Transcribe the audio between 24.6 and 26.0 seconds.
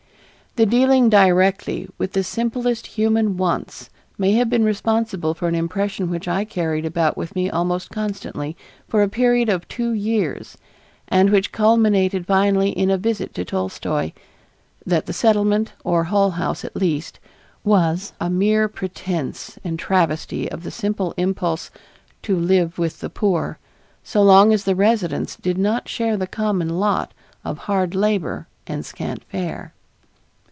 the residents did not